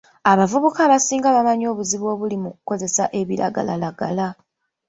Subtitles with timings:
[0.31, 4.27] Abavubuka abasinga bamanyi obuzibu obuli mu kukozesa ebiragalalagala.